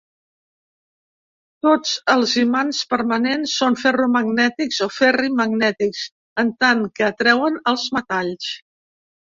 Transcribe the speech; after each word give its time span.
Tots 1.67 1.91
els 2.13 2.33
imants 2.45 2.79
permanents 2.95 3.53
són 3.59 3.79
ferromagnètics 3.83 4.83
o 4.89 4.91
ferrimagnètics, 4.97 6.05
en 6.47 6.53
tant 6.65 6.87
que 6.99 7.11
atreuen 7.13 7.65
els 7.75 7.91
metalls. 8.01 8.55